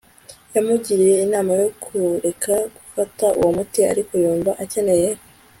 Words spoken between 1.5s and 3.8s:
yo kureka gufata uwo muti